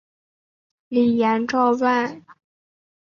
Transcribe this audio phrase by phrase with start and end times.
[0.87, 2.25] 李俨照办。